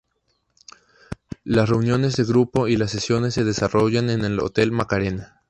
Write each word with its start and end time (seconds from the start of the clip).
Las 1.43 1.69
reuniones 1.69 2.15
de 2.15 2.23
grupo 2.23 2.67
y 2.67 2.75
las 2.75 2.89
sesiones 2.89 3.35
se 3.35 3.43
desarrollan 3.43 4.09
en 4.09 4.25
el 4.25 4.39
hotel 4.39 4.71
Macarena. 4.71 5.37